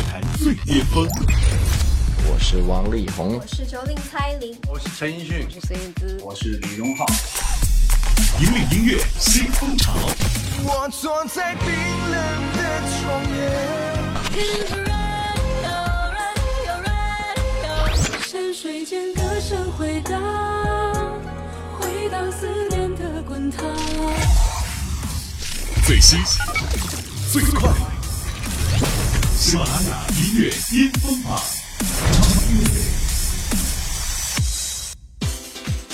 [0.00, 1.06] 乐坛最巅峰。
[2.26, 7.04] 我是王力宏，我是九零蔡琳，我是陈奕迅，我是孙燕姿，我是李荣浩。
[8.40, 9.92] 引领音乐新风潮。
[10.64, 12.16] 我坐在冰冷
[12.56, 13.38] 的窗沿，
[18.26, 20.18] 山水间歌声回荡，
[21.78, 23.66] 回荡思念的滚烫。
[25.84, 26.18] 最新、
[27.30, 27.68] 最快，
[29.40, 31.40] 喜马拉雅音乐巅峰榜。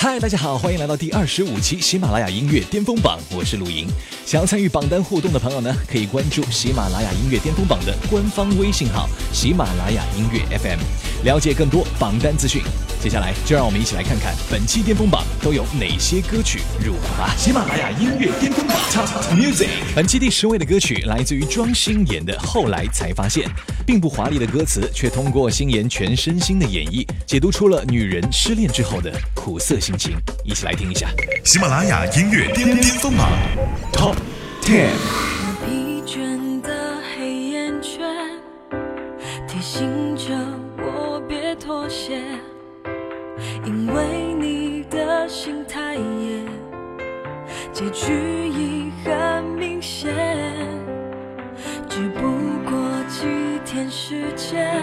[0.09, 3.88] 嗨，大家好，欢迎来到第二十五期喜马拉雅音乐巅峰榜，我是陆莹。
[4.24, 10.79] 想要参与榜单互动的朋友呢，可以关注喜马拉雅音乐巅峰榜的官方微信号“喜马拉雅音乐 FM”，
[11.24, 12.62] 了解更多榜单资讯。
[13.02, 17.34] 接下来就让我们一起来看看本期巅峰榜都有哪些歌曲入榜吧。
[17.37, 23.48] 喜马拉雅音乐巅峰榜 Top Music，本期第十位的歌曲来自于庄心妍的《后来才发现》，
[23.84, 30.16] 并不华丽的歌词，却通过心妍全身心的演绎，解读出了女人失恋之后的苦涩心情。
[30.45, 31.09] 一起来听一下。
[31.45, 33.29] 喜马拉雅音乐巅巅峰榜
[33.93, 34.16] Top
[34.63, 34.91] Ten。
[35.65, 38.01] 疲倦的黑眼圈
[39.49, 40.35] 提醒着
[40.79, 42.21] 我别妥协。
[43.65, 46.45] 因为你的心太野，
[47.73, 50.15] 结局已很明显。
[51.88, 52.21] 只不
[52.65, 53.27] 过几
[53.65, 54.83] 天时间，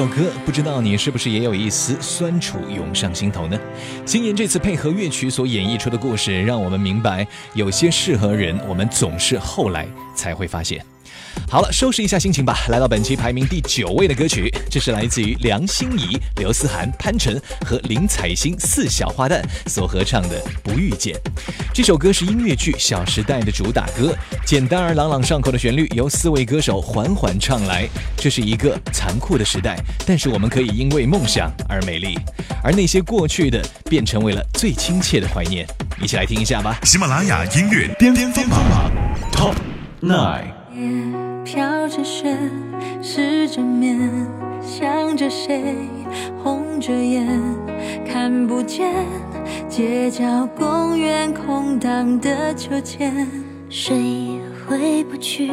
[0.00, 3.60] 首歌，不知道你是不是也有一丝酸楚涌上心头呢？
[4.06, 10.82] 星妍这次配合乐曲所演绎出的故事，让我们明白，有些适合人，我们总是后来才会发现。
[11.48, 12.58] 好了，收拾一下心情吧。
[12.68, 21.14] 来到本期排名第九位的歌曲，这是来自于梁心颐、刘思涵、潘辰和林采欣四小花旦所合唱的《不遇见》。
[21.74, 27.88] 这首歌是音乐剧《小时代》的主打歌，简单而朗朗上口的旋律由四位歌手缓缓唱来。
[28.16, 29.76] 这是一个残酷的时代，
[30.06, 32.16] 但是我们可以因为梦想而美丽，
[32.62, 35.66] 而那些过去的便成为了最亲切的怀念。
[36.00, 36.78] 一起来听一下吧。
[36.84, 38.90] 喜马拉雅音乐巅巅峰榜
[39.32, 39.54] Top
[40.00, 40.59] Nine。
[41.44, 42.36] 飘着雪，
[43.02, 43.98] 湿着面，
[44.60, 45.74] 想着谁，
[46.42, 47.26] 红着眼，
[48.06, 48.94] 看不见
[49.68, 53.26] 街角公园空荡的秋千，
[53.68, 55.50] 谁回不去，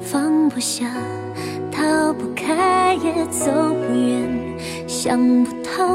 [0.00, 0.86] 放不下，
[1.70, 5.86] 逃不开也走不远，想不透，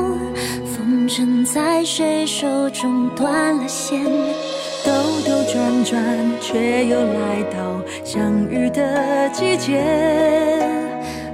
[0.66, 4.02] 风筝在谁手中断了线。
[4.86, 4.92] 兜
[5.26, 6.00] 兜转转，
[6.40, 9.84] 却又来到相遇的季节。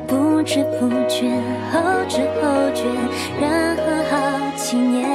[0.08, 1.30] 不知不觉，
[1.72, 2.86] 后知后觉，
[3.42, 4.16] 然后好
[4.56, 5.10] 几年。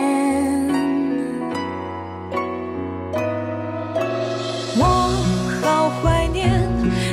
[4.78, 4.84] 我
[5.62, 6.62] 好怀念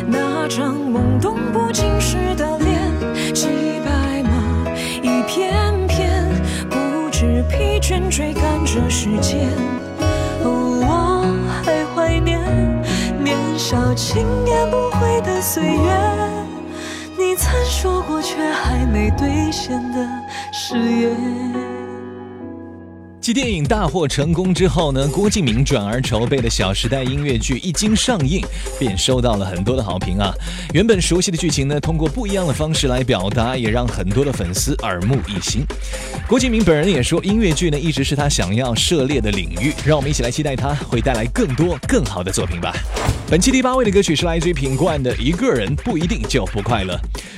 [0.06, 3.48] 那张懵懂不经事的脸，骑
[3.86, 4.70] 白马
[5.02, 5.54] 一片
[5.88, 6.28] 片，
[6.70, 9.48] 不知疲倦追赶着时间。
[13.74, 15.92] 小轻言不悔的岁月，
[17.18, 20.08] 你曾说过却还没兑现的
[20.54, 21.18] 誓言。
[23.20, 28.46] 继电影大获成功之后呢，郭敬明转而筹备的《小时代》音乐剧一经上映，
[28.78, 30.32] 便收到了很多的好评啊。
[30.72, 35.66] 原本熟悉的剧情呢，通过不一样的方式来表达，也让很多的粉丝耳目一新。
[36.28, 42.72] 郭敬明本人也说，音乐剧呢一直是他想要涉猎的领域，让我们一起来期待他会带来更多更好的作品吧。
[43.34, 46.94] 本期第八位的歌曲是来自于品冠的《一个人不一定就不快乐》，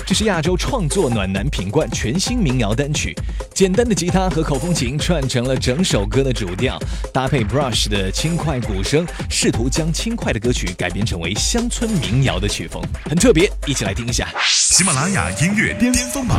[0.06, 3.16] 这是亚洲创作暖男品冠全新民谣单曲。
[3.54, 6.78] 简单的吉他和口风琴串成了整首歌的主调，
[7.14, 13.50] 搭配 Brush 的轻快鼓声，试图将轻快的歌曲改编成为乡村民谣的曲风，很特别。
[13.66, 14.28] 一起来听一下。
[14.46, 16.38] 喜马拉雅音乐巅峰榜。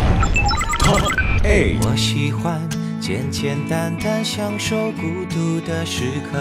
[1.80, 2.60] 我喜欢
[3.00, 6.38] 简简单单享受孤独的时刻，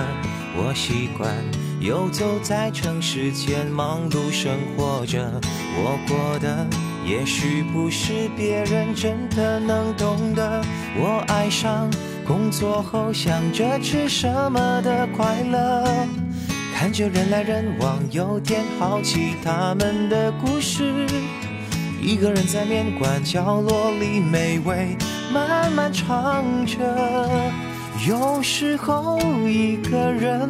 [0.57, 1.33] 我习惯
[1.85, 5.39] 游走在城市间忙碌生活着，
[5.77, 6.65] 我过的
[7.05, 10.63] 也许不是别人真的能懂得，
[10.97, 11.87] 我爱上
[12.25, 15.85] 工作后想着吃什么的快乐，
[16.73, 21.05] 看着人来人往，有点好奇他们的故事。
[22.01, 24.97] 一个人在面馆角落里美味
[25.31, 26.79] 慢慢尝着，
[28.07, 30.49] 有时候一个人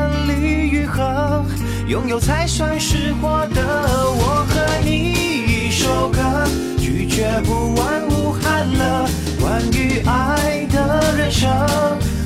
[0.91, 1.45] 离与合，
[1.87, 3.61] 拥有才算是获得。
[4.11, 5.13] 我和你
[5.47, 6.19] 一首歌，
[6.77, 9.07] 拒绝不完无憾了。
[9.39, 11.49] 关于爱的人生，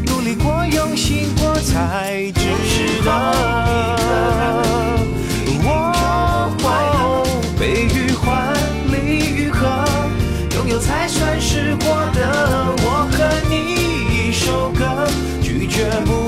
[0.05, 3.11] 努力过，用心过才值得。
[5.67, 5.93] 我
[7.59, 8.53] 悲与欢，
[8.91, 8.95] 离
[9.35, 9.85] 与合，
[10.55, 12.75] 拥有才算是获得。
[12.83, 13.17] 我和
[13.49, 13.53] 你
[14.29, 15.07] 一首歌，
[15.41, 16.24] 拒绝不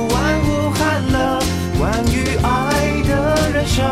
[3.77, 3.85] 生，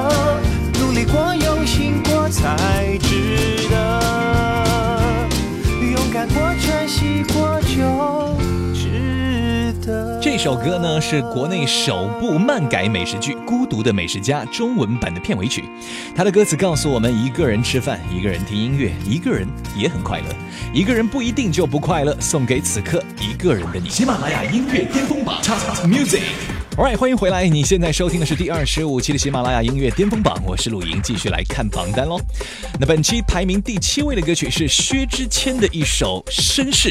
[0.82, 5.30] 努力过，用心过才值得。
[5.80, 8.36] 勇敢过，珍惜过就
[8.74, 10.20] 值得。
[10.20, 15.64] 这首歌呢是国内首部漫改美食剧《孤独的美食家》中文版的片尾曲。
[16.16, 19.48] 它的歌词告诉我们：一个人吃饭，一个人听音乐，一个人
[19.78, 20.26] 也很快乐。
[20.74, 22.18] 一个人不一定就不快乐。
[22.20, 23.88] 送给此刻一个人的你。
[23.88, 26.55] 喜马拉雅音乐巅峰榜 Top Music。
[26.78, 27.48] Alright，欢迎回来！
[27.48, 32.20] 你现在收听的是第二十五期的喜马拉雅音乐巅峰榜，我是陆莹，继续来看榜单喽。
[32.78, 36.90] 那本期排名第七位的歌曲是薛之谦的一首《绅士》，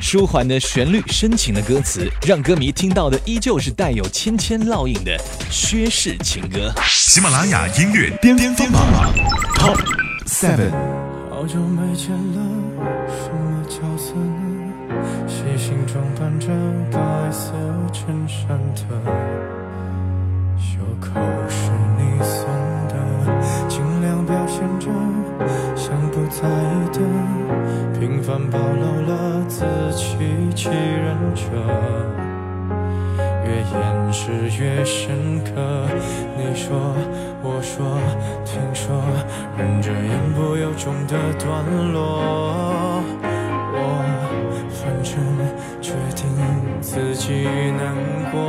[0.00, 5.16] 舒缓的旋律，深情的歌词，让歌迷听到的依旧是带有芊芊烙印的
[5.48, 6.74] 薛氏情歌。
[6.84, 9.14] 喜马拉雅音乐巅峰榜
[9.54, 9.78] Top
[10.26, 10.72] Seven。
[11.30, 12.42] 好久没见了，
[13.06, 14.56] 什么角色呢？
[15.28, 16.48] 细心装扮着
[16.90, 16.98] 白
[17.30, 17.52] 色
[17.92, 18.80] 衬衫的，
[20.58, 22.44] 袖口是你送
[22.88, 22.94] 的，
[23.68, 24.88] 尽量表现着
[25.76, 26.98] 像不在意的，
[27.98, 30.16] 平凡暴露了自欺
[30.54, 31.42] 欺人者。
[33.44, 34.30] 越掩饰
[34.62, 35.50] 越深刻。
[36.36, 36.94] 你说，
[37.42, 37.98] 我说，
[38.44, 39.02] 听说，
[39.58, 43.02] 忍着言不由衷的段落。
[43.72, 43.78] 我
[44.70, 45.12] 反正
[46.80, 47.94] 自己难
[48.32, 48.40] 过。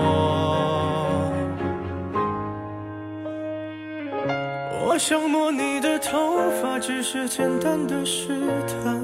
[4.84, 8.28] 我想摸你的头发，只是简单的试
[8.68, 9.00] 探。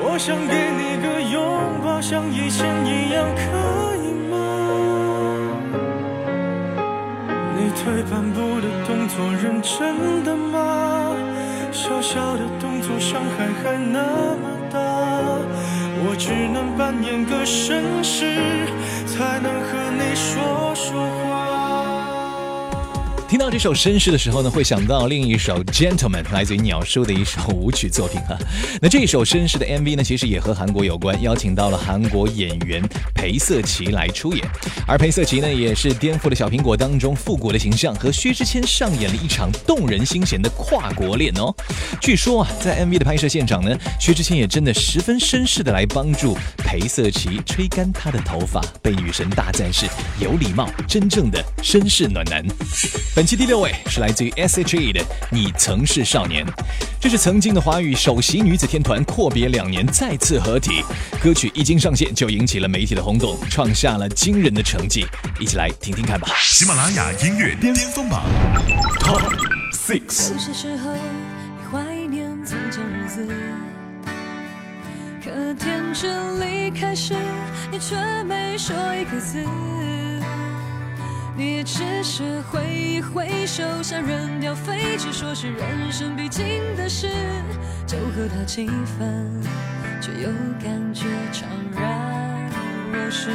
[0.00, 1.40] 我想给你个拥
[1.84, 4.34] 抱，像以前一样，可以吗？
[7.56, 11.14] 你退半步的动作，认真的吗？
[11.72, 14.02] 小小的动作，伤害还那
[14.36, 14.57] 么。
[16.00, 18.66] 我只能扮演个绅士，
[19.06, 21.27] 才能和你说说话。
[23.28, 28.34] 听到这首绅士的时候呢，会想到另一首 Gentleman，来自于鸟叔的一首舞曲作品哈。
[28.80, 32.82] 那这首绅士的 MV 呢，其实也和韩国有关，邀请到了韩国演员
[33.14, 34.42] 裴瑟琪来出演。
[34.86, 41.54] 而裴瑟琪呢，也是颠覆了小苹果当中复古的形象，和薛之谦上演了一场动人心弦的跨国恋哦。
[42.00, 49.84] 据说啊，在 MV 的拍摄现场呢，薛之谦也真的十分绅士的来帮助裴瑟琪吹干她的头发，被女神大赞是
[50.18, 52.42] 有礼貌，真正的绅士暖男。
[53.18, 55.00] 本期第六位是来自于 S.H.E 的
[55.32, 56.46] 《你曾是少年》，
[57.00, 60.84] 这是曾经的华语首席女子天团阔别两年再次合体，
[61.20, 65.04] 歌曲一经上线就引起了媒体的轰动，创下了惊人的成绩。
[65.40, 66.28] 一起来听听看吧。
[66.38, 68.22] 喜马拉雅音乐巅峰榜
[69.00, 69.20] Top
[69.72, 70.32] Six。
[70.32, 73.28] 有些时候你怀念从前日子，
[75.24, 77.14] 可天真离开时，
[77.72, 79.44] 你却没说一个字。
[81.38, 86.44] 你只是挥一挥手，想扔掉废纸，说是人生必经
[86.76, 87.08] 的事，
[87.86, 89.40] 就和他气愤，
[90.00, 90.28] 却又
[90.60, 91.44] 感觉怅
[91.76, 92.50] 然
[92.92, 93.30] 若失。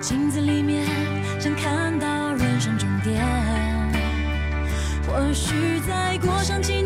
[0.00, 0.86] 镜子里面
[1.38, 3.22] 想看到人生终点，
[5.06, 6.80] 或许再过上几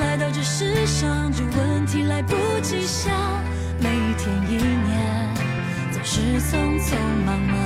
[0.00, 1.30] 来到这世上？
[1.32, 3.12] 这问题来不及想，
[3.78, 5.28] 每一天一年
[5.92, 7.56] 总是匆匆忙忙。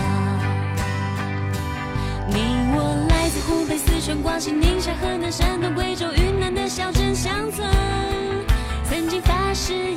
[2.29, 2.37] 你
[2.75, 7.67] 我来自湖北、四川、广西、宁夏、河南、山东、贵州、云南的小镇乡村，
[8.89, 9.95] 曾经发誓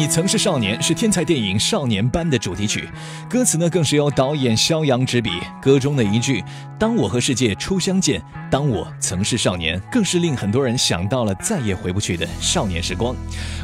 [0.00, 2.88] 你曾是少年是天才电影《少年班》的主题曲，
[3.28, 5.28] 歌词呢更是由导演肖阳执笔。
[5.60, 6.42] 歌中的一句
[6.80, 8.18] “当我和世界初相见，
[8.50, 13.14] 当我曾是少年”，更是令很多人想到了再也回不去的少年时光。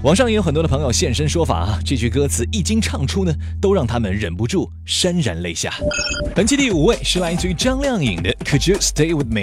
[0.02, 5.72] 网上也有很多的朋友现身说法啊，这句歌词一经唱出呢，都让他们忍不住潸然泪下。
[6.34, 9.40] 本期第五位是来自于张靓颖的《Could You Stay With Me》，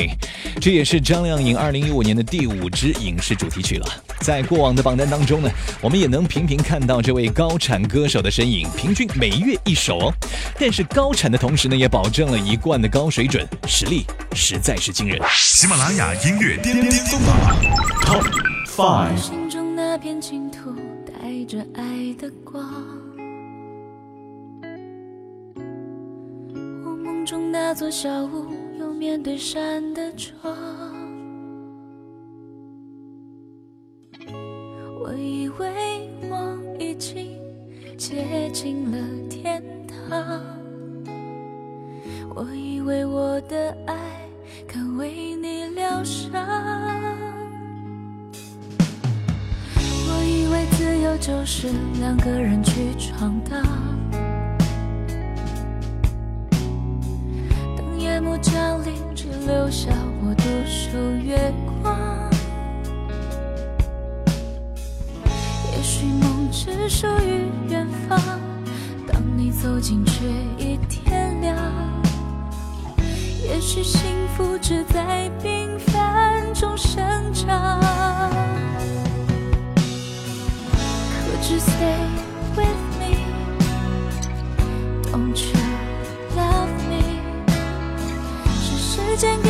[0.61, 3.87] 这也是张靓颖2015年的第五支影视主题曲了。
[4.19, 5.49] 在过往的榜单当中呢，
[5.81, 10.13] 我们也能频频看到这位高产歌手的身影，平均每月一首哦。
[10.59, 15.19] 但是高产的同时呢，也保证了一贯的高水准，实力实在是惊人。
[15.29, 17.35] 喜马拉雅音乐巅巅峰榜
[18.01, 18.23] Top
[18.67, 19.17] Five。
[19.17, 20.75] 心中那片净土
[21.05, 22.63] 带着爱的光，
[26.83, 30.55] 我梦中那座小屋有面对山的窗。
[35.05, 37.37] 我以为我已经
[37.97, 38.97] 接近了
[39.29, 40.41] 天堂，
[42.33, 43.93] 我以为我的爱
[44.65, 46.31] 可为你疗伤。
[49.75, 51.67] 我以为自由就是
[51.99, 53.61] 两个人去闯荡，
[57.75, 59.91] 等夜幕降临，只留下
[60.23, 62.22] 我独守月光。
[66.65, 68.19] 梦只属于远方，
[69.07, 70.25] 当你走近却
[70.57, 71.55] 已天亮。
[73.43, 77.01] 也许幸福只在平凡中生
[77.33, 77.81] 长。
[81.25, 82.07] Could you stay
[82.55, 82.67] with
[82.99, 83.25] me?
[85.11, 85.59] Don't you
[86.35, 87.19] love me?
[88.47, 89.49] 是时间给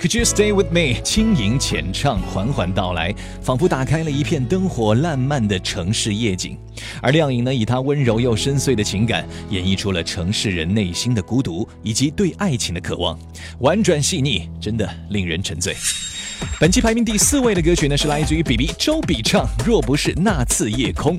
[0.00, 1.02] Could you stay with me？
[1.02, 3.12] 轻盈浅唱，缓缓到来，
[3.42, 6.56] 仿佛打开了一片灯火烂漫的城市夜景。
[7.02, 13.18] 而亮颖呢，以她温柔又深邃的情感，演绎出了城市人内心的孤独以及对爱情的渴望，
[13.58, 15.74] 婉转细腻，真的令人沉醉。
[16.60, 21.16] 本期排名第四位的歌曲呢，是来自于 BB 周笔畅《若不是那次夜空》，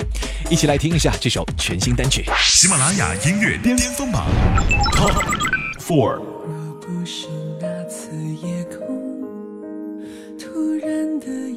[0.49, 2.23] 一起来听一下这首全新单曲。
[2.41, 4.25] 喜马拉雅音乐巅峰榜
[4.93, 5.21] Top
[5.81, 6.21] Four。
[6.47, 7.27] 若不是
[7.59, 8.09] 那次
[8.41, 8.58] 夜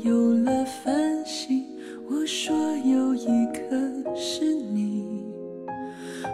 [0.05, 1.65] 有了繁星，
[2.11, 3.63] 我说有一颗
[4.17, 5.25] 是你，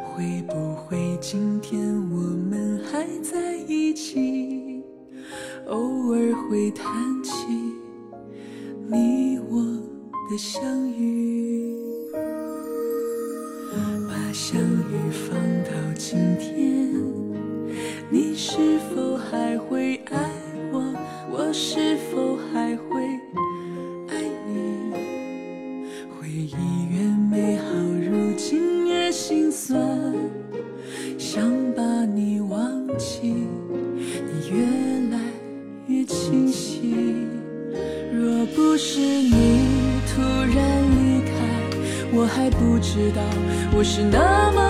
[0.06, 1.78] 会不会今天
[2.10, 4.82] 我们还在一起？
[5.66, 7.32] 偶尔会谈起
[8.90, 9.62] 你我
[10.30, 11.76] 的相遇。
[14.08, 16.57] 把相遇放到今天，
[34.50, 34.64] 越
[35.10, 35.18] 来
[35.86, 36.94] 越清晰。
[38.12, 39.62] 若不是你
[40.06, 41.30] 突然离开，
[42.12, 43.22] 我还不知道
[43.76, 44.67] 我是那么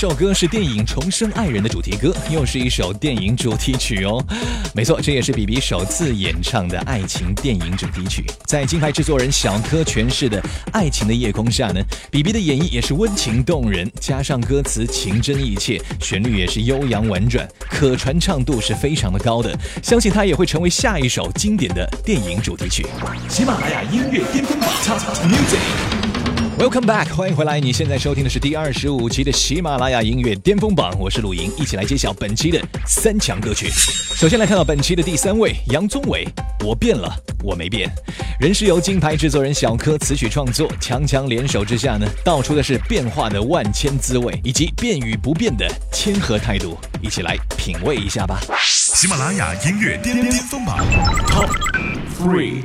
[0.00, 4.24] 这首歌是电影《重生爱人》的主题歌，又是一首电影主题曲哦。
[4.72, 8.24] 没错，这也是比比首次演唱的爱情电影主题曲。
[8.46, 10.40] 在金牌制作人小柯诠释的
[10.70, 19.52] 《爱情的夜空》下呢，比比的演绎也是温情动人，加上歌词情真意切，旋律也是悠扬婉转，可传唱度是非常的高的。
[19.82, 22.86] 相信它也会成为下一首经典的电影主题曲。
[23.28, 25.97] 喜马拉雅音乐巅峰榜 Top Music。
[26.58, 27.60] Welcome back，欢迎回来！
[27.60, 33.70] 你现在收听的是第二十五期的喜马拉雅音乐巅峰榜，我是陆莹，一起来揭晓本期的三强歌曲。
[33.70, 36.26] 首先来看到本期的第三位，杨宗纬，
[36.66, 37.88] 《我变了，我没变》，
[38.40, 48.40] 仍是由金牌制作人小柯词曲创作，强强联手之下呢，道出的是变化的万千滋味，以及变与不变的谦和态度，一起来品味一下吧。
[48.58, 50.84] 喜马拉雅音乐巅峰榜
[51.28, 51.50] Top
[52.18, 52.64] Three。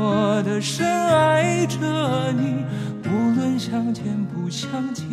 [0.00, 1.76] 默默的深爱着
[2.32, 2.64] 你，
[3.04, 5.04] 无论相见不相见。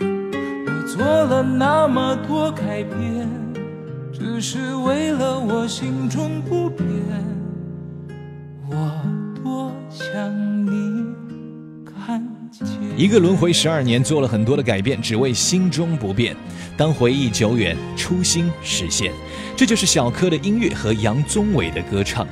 [0.00, 3.28] 我做了那么多改变，
[4.10, 6.88] 只是为了我心中不变。
[8.70, 9.02] 我
[9.42, 11.04] 多想你
[11.84, 12.66] 看见。
[12.96, 16.34] 一个轮回十二年，做了很多的改变，只为心中不变。
[16.78, 19.12] 当回忆久远，初心实现，
[19.54, 22.26] 这就是小柯的音乐和杨宗纬的歌唱。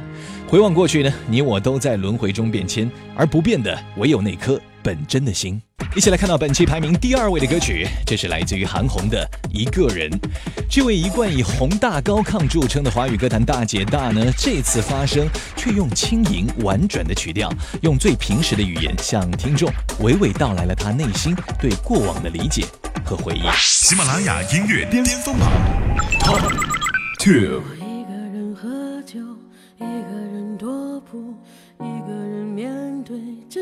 [0.49, 5.61] 回望过去呢，你我都在轮回中变迁，而不变的唯有那颗本真的心。
[5.97, 10.09] 一起来看到本期排名第二位的歌曲，这是来自于韩红的《一个人》。
[10.71, 19.69] 这位一贯以宏大高亢著称的华语歌坛大姐大呢，这次发声却用轻盈婉转的曲调，用最平实的语言向听众
[20.01, 22.65] 娓娓道来了她内心对过往的理解
[23.05, 23.43] 和回忆。
[23.59, 25.51] 喜马拉雅音乐巅峰榜
[26.21, 26.41] Top
[27.19, 27.76] Two。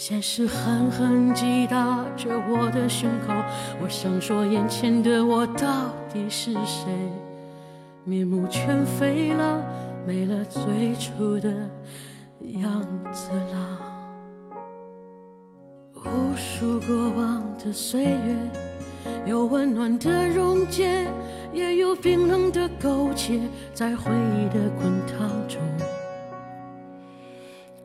[0.00, 3.34] 现实狠狠击打着我的胸口。
[3.82, 6.90] 我想说，眼前的我到底是谁？
[8.04, 9.62] 面目全非了，
[10.06, 11.50] 没了最初的
[12.62, 12.82] 样
[13.12, 13.78] 子了。
[15.96, 18.36] 无数过往的岁月，
[19.26, 21.06] 有温暖的溶解，
[21.52, 23.38] 也有冰冷的苟且，
[23.74, 25.60] 在回忆的滚烫中。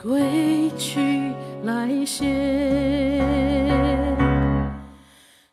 [0.02, 1.02] 归去
[1.66, 2.26] 来写，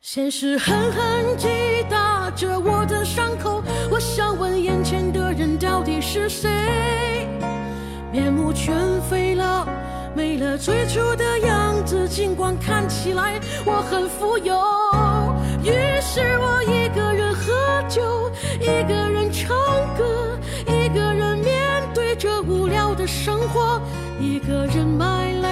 [0.02, 1.48] 现实狠狠击
[1.88, 3.62] 打着我的伤口。
[3.90, 6.50] 我想问眼前的人到底是谁？
[8.12, 8.76] 面目全
[9.08, 9.66] 非了，
[10.14, 12.06] 没了最初的样子。
[12.06, 14.54] 尽管看起来我很富有，
[15.64, 15.72] 于
[16.02, 19.56] 是我一个人喝酒，一个人唱
[19.96, 23.80] 歌，一个人面对着无聊的生活。
[24.20, 25.51] 一个人买来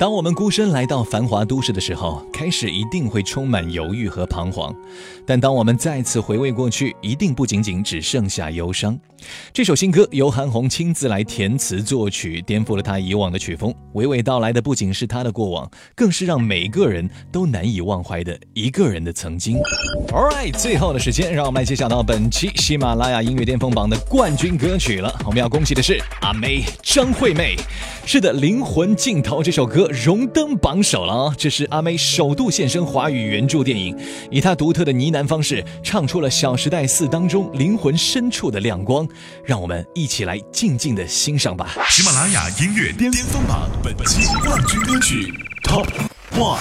[0.00, 4.74] 当我们孤身来到繁华都市的时候，开始一定会充满犹豫和彷徨，
[5.26, 8.98] 但当我们再次回味过去，一定不仅仅只剩下忧伤。
[9.52, 19.58] 这首新歌由韩红亲自来填词作曲，颠覆了她以往的曲风，娓娓道来的不仅是她的过往，更是让每个人都难以忘怀的一个人的曾经。
[20.08, 25.14] All right，最后的时间，让我们来揭晓到本期喜马拉雅音乐巅峰榜的冠军歌曲了。
[25.26, 27.54] 我们要恭喜的是阿妹张惠妹，
[28.06, 29.89] 是的，《灵魂尽头》这首歌。
[29.90, 31.34] 荣登榜首了啊！
[31.36, 33.96] 这是阿妹首度现身华语原著电影，
[34.30, 39.06] 以她独特的呢喃方式唱出了《小时代四》当中灵魂深处的亮光，
[39.44, 41.74] 让我们一起来静静的欣赏吧。
[41.88, 45.88] 喜马拉雅音乐巅峰榜本期冠军歌曲 Top
[46.38, 46.58] One。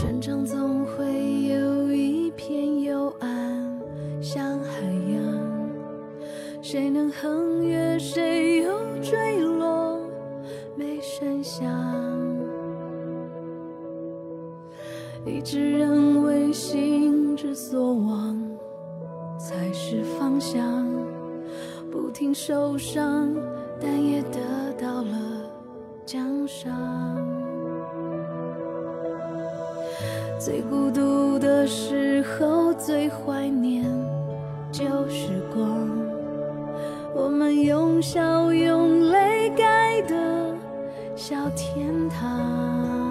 [0.00, 1.04] 成长总会
[1.48, 3.28] 有一片幽暗，
[4.22, 4.80] 像海
[5.12, 5.20] 洋，
[6.62, 9.43] 谁能横越，谁又坠落，
[15.26, 18.38] 一直认为心之所往
[19.38, 20.86] 才是方向，
[21.90, 23.34] 不停受伤，
[23.80, 24.38] 但也得
[24.78, 25.18] 到了
[26.04, 26.72] 奖赏。
[30.38, 33.84] 最孤独的时候，最怀念
[34.70, 35.88] 旧时光，
[37.14, 40.54] 我们用笑用泪盖的
[41.16, 43.03] 小天堂。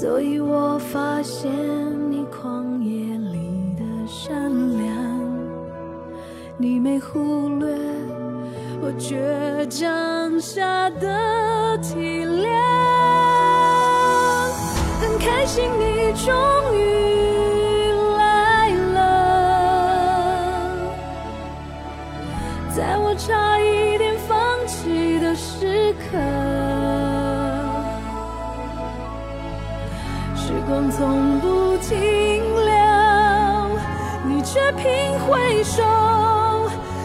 [0.00, 1.52] 所以我发现
[2.10, 4.96] 你旷野里的善良，
[6.56, 7.76] 你没忽略
[8.80, 9.20] 我倔
[9.68, 12.48] 强下的体谅。
[15.02, 16.32] 很开心你终
[16.74, 17.09] 于
[35.62, 35.82] 手，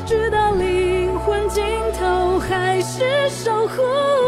[0.06, 1.64] 直到灵魂尽
[2.00, 4.25] 头，还是守护。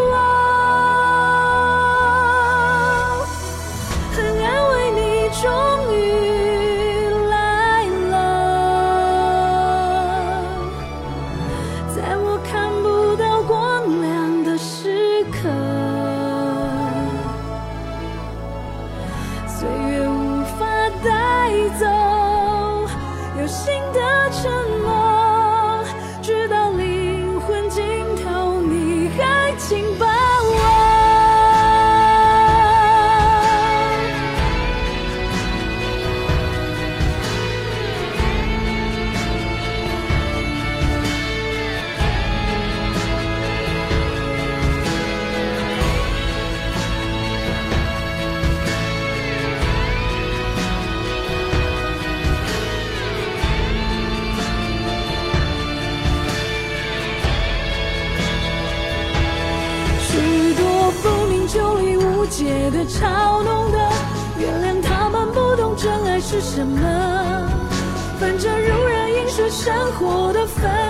[69.37, 70.86] 是生活的分。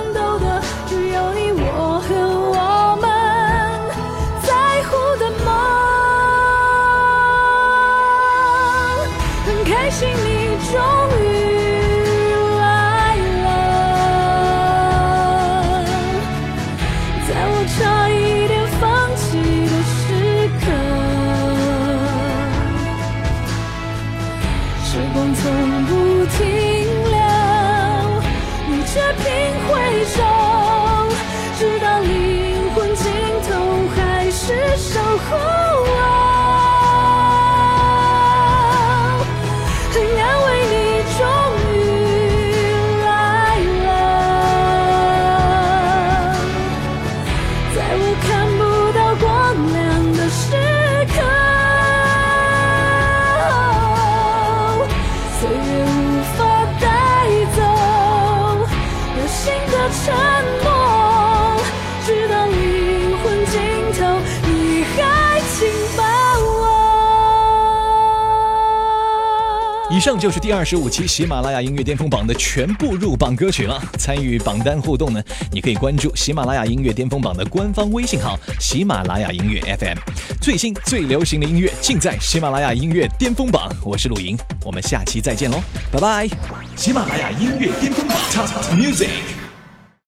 [70.07, 73.77] 上就是第二十五期喜马拉雅音乐巅峰榜的全部入榜歌曲了。
[73.99, 79.97] 参与榜单互动呢，你可以关注喜马拉雅音乐巅峰榜的官方微信号“喜马拉雅音乐 FM”，
[80.39, 83.69] 最新最流行的音乐尽在喜马拉雅音乐巅峰榜。
[83.83, 86.29] 我是陆莹，我们下期再见喽，拜拜！
[86.77, 89.46] 喜马拉雅音乐巅峰榜，Top Music。